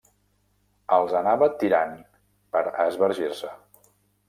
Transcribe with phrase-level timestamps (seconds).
[0.97, 1.95] Els anava tirant
[2.57, 3.55] per a esbargir-se.